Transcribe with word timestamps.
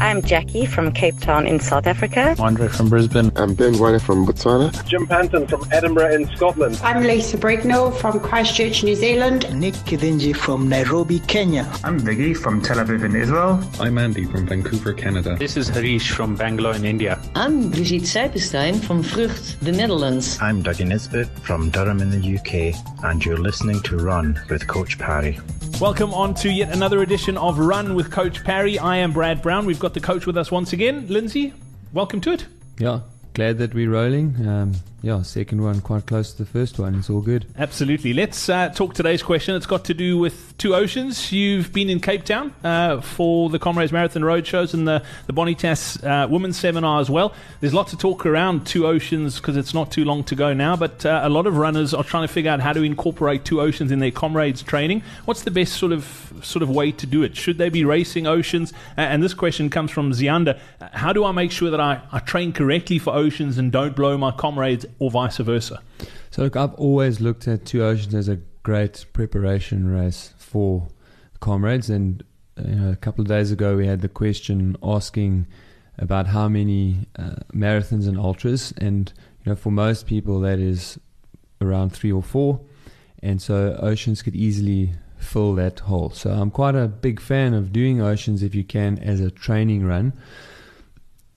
I'm 0.00 0.22
Jackie 0.22 0.64
from 0.64 0.92
Cape 0.92 1.20
Town 1.20 1.46
in 1.46 1.60
South 1.60 1.86
Africa. 1.86 2.34
Andre 2.38 2.68
from 2.68 2.88
Brisbane. 2.88 3.30
I'm 3.36 3.52
Ben 3.52 3.74
Guane 3.74 4.00
from 4.00 4.26
Botswana. 4.26 4.72
Jim 4.86 5.06
Panton 5.06 5.46
from 5.46 5.62
Edinburgh 5.70 6.14
in 6.14 6.26
Scotland. 6.34 6.80
I'm 6.82 7.02
Lisa 7.02 7.36
Brigno 7.36 7.94
from 7.94 8.18
Christchurch, 8.18 8.82
New 8.82 8.94
Zealand. 8.94 9.44
Nick 9.60 9.74
Kidinji 9.74 10.34
from 10.34 10.70
Nairobi, 10.70 11.20
Kenya. 11.20 11.70
I'm 11.84 12.00
Viggy 12.00 12.34
from 12.34 12.62
Tel 12.62 12.78
Aviv 12.78 13.04
in 13.04 13.14
Israel. 13.14 13.62
I'm 13.78 13.98
Andy 13.98 14.24
from 14.24 14.46
Vancouver, 14.46 14.94
Canada. 14.94 15.36
This 15.38 15.58
is 15.58 15.68
Harish 15.68 16.10
from 16.10 16.34
Bangalore 16.34 16.74
in 16.76 16.86
India. 16.86 17.20
I'm 17.34 17.70
Brigitte 17.70 18.04
Seipenstein 18.04 18.82
from 18.82 19.04
Vrucht, 19.04 19.60
the 19.60 19.70
Netherlands. 19.70 20.38
I'm 20.40 20.62
Dougie 20.62 20.88
Nisbet 20.88 21.28
from 21.40 21.68
Durham 21.68 22.00
in 22.00 22.08
the 22.08 22.38
UK, 22.38 22.74
and 23.04 23.22
you're 23.22 23.36
listening 23.36 23.82
to 23.82 23.98
Run 23.98 24.40
with 24.48 24.66
Coach 24.66 24.98
Parry. 24.98 25.38
Welcome 25.80 26.12
on 26.12 26.34
to 26.34 26.50
yet 26.50 26.74
another 26.74 27.00
edition 27.00 27.38
of 27.38 27.58
Run 27.58 27.94
with 27.94 28.10
Coach 28.10 28.44
Parry. 28.44 28.78
I 28.78 28.96
am 28.96 29.12
Brad 29.12 29.40
Brown. 29.40 29.64
We've 29.64 29.78
got 29.80 29.89
the 29.94 30.00
coach 30.00 30.26
with 30.26 30.36
us 30.36 30.50
once 30.50 30.72
again. 30.72 31.06
Lindsey, 31.08 31.52
welcome 31.92 32.20
to 32.22 32.32
it. 32.32 32.46
Yeah, 32.78 33.00
glad 33.34 33.58
that 33.58 33.74
we're 33.74 33.90
rolling. 33.90 34.46
Um, 34.46 34.72
yeah, 35.02 35.22
second 35.22 35.62
one 35.62 35.80
quite 35.80 36.04
close 36.04 36.32
to 36.32 36.44
the 36.44 36.50
first 36.50 36.78
one. 36.78 36.94
It's 36.94 37.08
all 37.08 37.22
good. 37.22 37.46
Absolutely. 37.56 38.12
Let's 38.12 38.48
uh, 38.48 38.68
talk 38.68 38.92
today's 38.92 39.22
question. 39.22 39.54
It's 39.54 39.66
got 39.66 39.86
to 39.86 39.94
do 39.94 40.18
with 40.18 40.56
two 40.58 40.74
oceans. 40.74 41.32
You've 41.32 41.72
been 41.72 41.88
in 41.88 42.00
Cape 42.00 42.24
Town 42.24 42.54
uh, 42.62 43.00
for 43.00 43.48
the 43.48 43.58
Comrades 43.58 43.92
Marathon 43.92 44.24
Road 44.24 44.46
shows 44.46 44.74
and 44.74 44.86
the, 44.86 45.02
the 45.26 45.32
Bonitas 45.32 46.04
uh, 46.04 46.28
Women's 46.28 46.58
Seminar 46.58 47.00
as 47.00 47.08
well. 47.08 47.32
There's 47.60 47.72
lots 47.72 47.94
of 47.94 47.98
talk 47.98 48.26
around 48.26 48.66
two 48.66 48.86
oceans 48.86 49.36
because 49.36 49.56
it's 49.56 49.72
not 49.72 49.90
too 49.90 50.04
long 50.04 50.22
to 50.24 50.34
go 50.34 50.52
now, 50.52 50.76
but 50.76 51.06
uh, 51.06 51.20
a 51.22 51.30
lot 51.30 51.46
of 51.46 51.56
runners 51.56 51.94
are 51.94 52.04
trying 52.04 52.26
to 52.26 52.32
figure 52.32 52.50
out 52.50 52.60
how 52.60 52.74
to 52.74 52.82
incorporate 52.82 53.46
two 53.46 53.60
oceans 53.62 53.90
in 53.90 54.00
their 54.00 54.10
Comrades 54.10 54.62
training. 54.62 55.02
What's 55.24 55.42
the 55.42 55.50
best 55.50 55.74
sort 55.74 55.92
of 55.92 56.30
sort 56.42 56.62
of 56.62 56.68
way 56.68 56.92
to 56.92 57.06
do 57.06 57.22
it? 57.22 57.36
Should 57.36 57.56
they 57.56 57.70
be 57.70 57.84
racing 57.84 58.26
oceans? 58.26 58.72
and 58.96 59.22
this 59.22 59.34
question 59.34 59.70
comes 59.70 59.90
from 59.90 60.12
Zianda. 60.12 60.58
How 60.92 61.12
do 61.12 61.24
I 61.24 61.32
make 61.32 61.52
sure 61.52 61.70
that 61.70 61.80
I, 61.80 62.00
I 62.12 62.18
train 62.18 62.52
correctly 62.52 62.98
for 62.98 63.14
oceans 63.14 63.56
and 63.58 63.72
don't 63.72 63.96
blow 63.96 64.16
my 64.18 64.30
Comrades 64.30 64.86
or 64.98 65.10
vice 65.10 65.38
versa? 65.38 65.82
So, 66.30 66.42
look, 66.42 66.56
I've 66.56 66.74
always 66.74 67.20
looked 67.20 67.48
at 67.48 67.64
Two 67.66 67.82
Oceans 67.82 68.14
as 68.14 68.28
a 68.28 68.36
great 68.62 69.04
preparation 69.12 69.88
race 69.88 70.34
for 70.38 70.88
comrades. 71.40 71.90
And 71.90 72.22
you 72.56 72.74
know, 72.74 72.90
a 72.90 72.96
couple 72.96 73.22
of 73.22 73.28
days 73.28 73.50
ago, 73.50 73.76
we 73.76 73.86
had 73.86 74.00
the 74.00 74.08
question 74.08 74.76
asking 74.82 75.46
about 75.98 76.28
how 76.28 76.48
many 76.48 77.08
uh, 77.18 77.36
marathons 77.52 78.06
and 78.06 78.18
ultras. 78.18 78.72
And 78.78 79.12
you 79.44 79.50
know, 79.50 79.56
for 79.56 79.70
most 79.70 80.06
people, 80.06 80.40
that 80.40 80.58
is 80.58 80.98
around 81.60 81.90
three 81.90 82.12
or 82.12 82.22
four. 82.22 82.60
And 83.22 83.40
so, 83.42 83.76
Oceans 83.80 84.22
could 84.22 84.36
easily 84.36 84.92
fill 85.18 85.54
that 85.56 85.80
hole. 85.80 86.10
So, 86.10 86.30
I'm 86.30 86.50
quite 86.50 86.74
a 86.74 86.88
big 86.88 87.20
fan 87.20 87.54
of 87.54 87.72
doing 87.72 88.00
Oceans 88.00 88.42
if 88.42 88.54
you 88.54 88.64
can 88.64 88.98
as 88.98 89.20
a 89.20 89.30
training 89.30 89.84
run. 89.84 90.12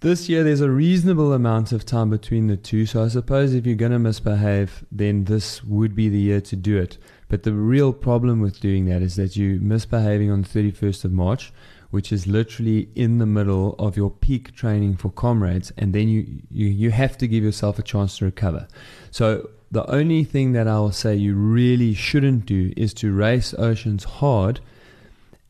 This 0.00 0.30
year, 0.30 0.42
there's 0.42 0.62
a 0.62 0.70
reasonable 0.70 1.34
amount 1.34 1.72
of 1.72 1.84
time 1.84 2.08
between 2.08 2.46
the 2.46 2.56
two, 2.56 2.86
so 2.86 3.04
I 3.04 3.08
suppose 3.08 3.52
if 3.52 3.66
you're 3.66 3.74
going 3.74 3.92
to 3.92 3.98
misbehave, 3.98 4.82
then 4.90 5.24
this 5.24 5.62
would 5.62 5.94
be 5.94 6.08
the 6.08 6.18
year 6.18 6.40
to 6.40 6.56
do 6.56 6.78
it. 6.78 6.96
But 7.28 7.42
the 7.42 7.52
real 7.52 7.92
problem 7.92 8.40
with 8.40 8.60
doing 8.60 8.86
that 8.86 9.02
is 9.02 9.16
that 9.16 9.36
you're 9.36 9.60
misbehaving 9.60 10.30
on 10.30 10.40
the 10.40 10.48
31st 10.48 11.04
of 11.04 11.12
March, 11.12 11.52
which 11.90 12.12
is 12.12 12.26
literally 12.26 12.88
in 12.94 13.18
the 13.18 13.26
middle 13.26 13.74
of 13.78 13.94
your 13.94 14.10
peak 14.10 14.54
training 14.54 14.96
for 14.96 15.10
comrades, 15.10 15.70
and 15.76 15.92
then 15.92 16.08
you, 16.08 16.40
you, 16.50 16.68
you 16.68 16.90
have 16.92 17.18
to 17.18 17.28
give 17.28 17.44
yourself 17.44 17.78
a 17.78 17.82
chance 17.82 18.16
to 18.18 18.24
recover. 18.24 18.68
So, 19.10 19.50
the 19.70 19.88
only 19.90 20.24
thing 20.24 20.52
that 20.52 20.66
I'll 20.66 20.92
say 20.92 21.14
you 21.14 21.34
really 21.34 21.92
shouldn't 21.92 22.46
do 22.46 22.72
is 22.74 22.94
to 22.94 23.12
race 23.12 23.54
oceans 23.58 24.04
hard 24.04 24.60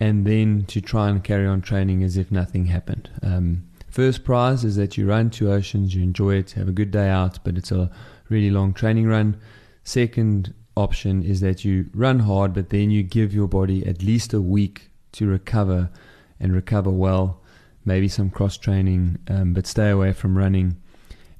and 0.00 0.26
then 0.26 0.64
to 0.66 0.80
try 0.80 1.08
and 1.08 1.22
carry 1.22 1.46
on 1.46 1.60
training 1.60 2.02
as 2.02 2.16
if 2.16 2.32
nothing 2.32 2.66
happened. 2.66 3.08
Um, 3.22 3.69
First 3.90 4.22
prize 4.22 4.64
is 4.64 4.76
that 4.76 4.96
you 4.96 5.08
run 5.08 5.30
two 5.30 5.50
oceans, 5.50 5.94
you 5.94 6.02
enjoy 6.02 6.36
it, 6.36 6.52
have 6.52 6.68
a 6.68 6.72
good 6.72 6.92
day 6.92 7.08
out, 7.08 7.40
but 7.42 7.58
it's 7.58 7.72
a 7.72 7.90
really 8.28 8.50
long 8.50 8.72
training 8.72 9.06
run. 9.06 9.36
Second 9.82 10.54
option 10.76 11.24
is 11.24 11.40
that 11.40 11.64
you 11.64 11.90
run 11.92 12.20
hard, 12.20 12.54
but 12.54 12.70
then 12.70 12.90
you 12.90 13.02
give 13.02 13.34
your 13.34 13.48
body 13.48 13.84
at 13.84 14.02
least 14.02 14.32
a 14.32 14.40
week 14.40 14.90
to 15.12 15.26
recover 15.26 15.90
and 16.38 16.54
recover 16.54 16.90
well. 16.90 17.40
Maybe 17.84 18.06
some 18.06 18.30
cross 18.30 18.56
training, 18.56 19.18
um, 19.28 19.54
but 19.54 19.66
stay 19.66 19.90
away 19.90 20.12
from 20.12 20.38
running 20.38 20.76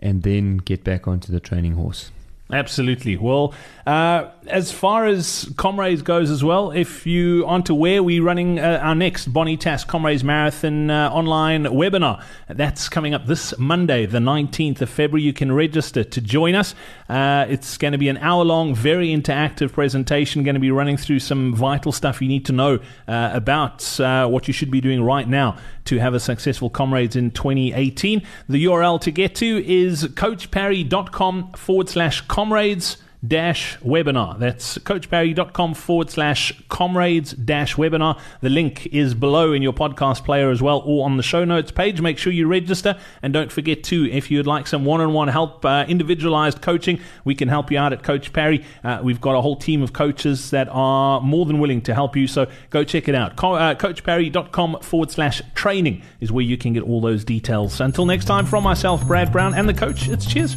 and 0.00 0.22
then 0.22 0.56
get 0.56 0.84
back 0.84 1.06
onto 1.06 1.30
the 1.30 1.40
training 1.40 1.72
horse. 1.72 2.10
Absolutely. 2.50 3.16
Well, 3.16 3.52
uh, 3.86 4.30
as 4.46 4.72
far 4.72 5.06
as 5.06 5.52
Comrades 5.56 6.00
goes 6.00 6.30
as 6.30 6.42
well, 6.42 6.70
if 6.70 7.06
you 7.06 7.44
aren't 7.46 7.68
aware, 7.68 8.02
we're 8.02 8.22
running 8.22 8.58
uh, 8.58 8.80
our 8.82 8.94
next 8.94 9.30
Bonitas 9.32 9.86
Comrades 9.86 10.24
Marathon 10.24 10.90
uh, 10.90 11.10
online 11.10 11.64
webinar. 11.64 12.22
That's 12.48 12.88
coming 12.88 13.12
up 13.12 13.26
this 13.26 13.56
Monday, 13.58 14.06
the 14.06 14.18
19th 14.18 14.80
of 14.80 14.88
February. 14.88 15.22
You 15.22 15.34
can 15.34 15.52
register 15.52 16.04
to 16.04 16.20
join 16.22 16.54
us. 16.54 16.74
Uh, 17.08 17.44
it's 17.50 17.76
going 17.76 17.92
to 17.92 17.98
be 17.98 18.08
an 18.08 18.16
hour 18.18 18.44
long, 18.44 18.74
very 18.74 19.08
interactive 19.08 19.72
presentation, 19.72 20.42
going 20.42 20.54
to 20.54 20.60
be 20.60 20.70
running 20.70 20.96
through 20.96 21.18
some 21.18 21.54
vital 21.54 21.92
stuff 21.92 22.22
you 22.22 22.28
need 22.28 22.46
to 22.46 22.52
know 22.52 22.78
uh, 23.08 23.30
about 23.34 24.00
uh, 24.00 24.26
what 24.26 24.48
you 24.48 24.54
should 24.54 24.70
be 24.70 24.80
doing 24.80 25.02
right 25.02 25.28
now 25.28 25.56
to 25.88 25.98
have 25.98 26.12
a 26.12 26.20
successful 26.20 26.68
Comrades 26.68 27.16
in 27.16 27.30
2018. 27.30 28.22
The 28.48 28.64
URL 28.66 29.00
to 29.00 29.10
get 29.10 29.34
to 29.36 29.66
is 29.66 30.04
coachparry.com 30.04 31.52
forward 31.52 31.88
slash 31.88 32.20
comrades 32.38 32.98
dash 33.26 33.76
webinar. 33.78 34.38
That's 34.38 34.78
coachparry.com 34.78 35.74
forward 35.74 36.08
slash 36.08 36.52
comrades 36.68 37.32
dash 37.32 37.74
webinar. 37.74 38.16
The 38.42 38.48
link 38.48 38.86
is 38.86 39.12
below 39.12 39.52
in 39.52 39.60
your 39.60 39.72
podcast 39.72 40.24
player 40.24 40.52
as 40.52 40.62
well 40.62 40.80
or 40.86 41.04
on 41.04 41.16
the 41.16 41.24
show 41.24 41.44
notes 41.44 41.72
page. 41.72 42.00
Make 42.00 42.16
sure 42.16 42.32
you 42.32 42.46
register 42.46 42.96
and 43.20 43.32
don't 43.32 43.50
forget 43.50 43.82
to, 43.82 44.08
if 44.08 44.30
you'd 44.30 44.46
like 44.46 44.68
some 44.68 44.84
one 44.84 45.00
on 45.00 45.12
one 45.14 45.26
help, 45.26 45.64
uh, 45.64 45.84
individualized 45.88 46.62
coaching, 46.62 47.00
we 47.24 47.34
can 47.34 47.48
help 47.48 47.72
you 47.72 47.78
out 47.78 47.92
at 47.92 48.04
Coach 48.04 48.32
Parry. 48.32 48.64
Uh, 48.84 49.00
we've 49.02 49.20
got 49.20 49.34
a 49.34 49.40
whole 49.40 49.56
team 49.56 49.82
of 49.82 49.92
coaches 49.92 50.50
that 50.50 50.68
are 50.70 51.20
more 51.20 51.44
than 51.44 51.58
willing 51.58 51.80
to 51.80 51.94
help 51.94 52.14
you. 52.14 52.28
So 52.28 52.46
go 52.70 52.84
check 52.84 53.08
it 53.08 53.16
out. 53.16 53.34
Co- 53.34 53.54
uh, 53.54 53.74
coachparry.com 53.74 54.78
forward 54.82 55.10
slash 55.10 55.42
training 55.56 56.02
is 56.20 56.30
where 56.30 56.44
you 56.44 56.56
can 56.56 56.72
get 56.72 56.84
all 56.84 57.00
those 57.00 57.24
details. 57.24 57.80
Until 57.80 58.06
next 58.06 58.26
time, 58.26 58.46
from 58.46 58.62
myself, 58.62 59.04
Brad 59.08 59.32
Brown, 59.32 59.54
and 59.54 59.68
the 59.68 59.74
coach, 59.74 60.06
it's 60.06 60.24
cheers. 60.24 60.56